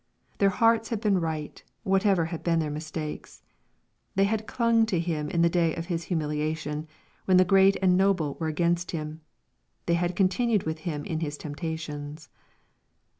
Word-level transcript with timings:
Their 0.39 0.49
hearts 0.49 0.89
had 0.89 0.99
been 0.99 1.21
right, 1.21 1.63
whatever 1.83 2.25
had 2.25 2.41
been 2.41 2.57
their 2.57 2.71
mistakes. 2.71 3.43
They 4.15 4.23
had 4.23 4.47
clung 4.47 4.87
to 4.87 4.99
Him 4.99 5.29
in 5.29 5.43
the 5.43 5.47
day 5.49 5.75
of 5.75 5.85
His 5.93 6.05
humiliation, 6.05 6.87
when 7.25 7.37
tlie 7.37 7.45
great 7.45 7.77
and 7.83 7.95
noble 7.95 8.33
were 8.39 8.47
against 8.47 8.89
Him. 8.97 9.21
They 9.85 9.93
had'' 9.93 10.15
con 10.15 10.27
tinued 10.29 10.65
with 10.65 10.79
Him 10.89 11.05
in 11.05 11.19
His 11.19 11.37
temptations." 11.37 12.29